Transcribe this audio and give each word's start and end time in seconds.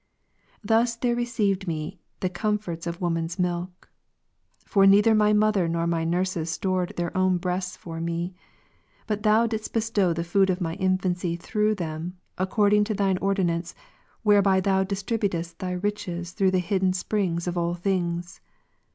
Thus 0.63 0.95
there 0.95 1.15
received 1.15 1.67
me 1.67 1.99
the 2.21 2.27
comforts 2.31 2.87
of 2.87 2.99
woman's 3.01 3.37
milk. 3.37 3.87
For 4.65 4.87
neither 4.87 5.13
my 5.13 5.31
mother 5.31 5.67
nor 5.67 5.85
my 5.85 6.03
nurses 6.05 6.49
stored 6.49 6.93
their 6.97 7.15
own 7.15 7.37
breasts 7.37 7.77
for 7.77 8.01
me; 8.01 8.33
but 9.05 9.21
Thou 9.21 9.45
didst 9.45 9.73
bestow 9.73 10.11
the 10.11 10.23
food 10.23 10.49
of 10.49 10.59
my 10.59 10.73
infancy 10.77 11.35
through 11.35 11.75
them, 11.75 12.17
according 12.39 12.83
to 12.85 12.95
Thine 12.95 13.19
ordinance, 13.19 13.75
whereby 14.23 14.59
Thou 14.59 14.83
distributest 14.83 15.59
Thy 15.59 15.73
riches 15.73 16.31
through 16.31 16.49
the 16.49 16.57
hidden 16.57 16.93
springs 16.93 17.45
of 17.45 17.55
all 17.55 17.75
things. 17.75 18.41